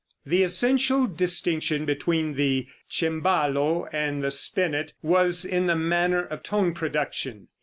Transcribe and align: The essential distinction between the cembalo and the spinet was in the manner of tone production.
The 0.25 0.41
essential 0.41 1.05
distinction 1.05 1.85
between 1.85 2.33
the 2.33 2.65
cembalo 2.89 3.87
and 3.93 4.23
the 4.23 4.31
spinet 4.31 4.93
was 5.03 5.45
in 5.45 5.67
the 5.67 5.75
manner 5.75 6.23
of 6.25 6.41
tone 6.41 6.73
production. 6.73 7.49